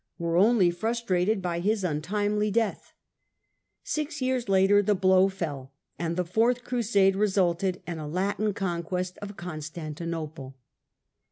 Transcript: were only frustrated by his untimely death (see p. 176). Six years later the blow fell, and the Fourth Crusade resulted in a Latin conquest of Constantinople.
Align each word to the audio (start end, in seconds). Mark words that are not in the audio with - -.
were 0.17 0.35
only 0.35 0.71
frustrated 0.71 1.43
by 1.43 1.59
his 1.59 1.83
untimely 1.83 2.49
death 2.49 2.95
(see 3.83 4.01
p. 4.05 4.05
176). 4.05 4.15
Six 4.15 4.19
years 4.19 4.49
later 4.49 4.81
the 4.81 4.99
blow 4.99 5.29
fell, 5.29 5.73
and 5.99 6.17
the 6.17 6.25
Fourth 6.25 6.63
Crusade 6.63 7.15
resulted 7.15 7.83
in 7.85 7.99
a 7.99 8.07
Latin 8.07 8.51
conquest 8.55 9.19
of 9.21 9.37
Constantinople. 9.37 10.57